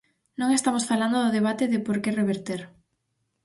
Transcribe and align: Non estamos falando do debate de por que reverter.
Non 0.39 0.49
estamos 0.57 0.87
falando 0.91 1.17
do 1.19 1.35
debate 1.37 1.65
de 1.73 1.79
por 1.85 1.97
que 2.03 2.15
reverter. 2.21 2.61